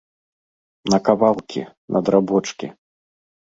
[0.93, 1.61] На кавалкі,
[1.97, 2.67] на драбочкі.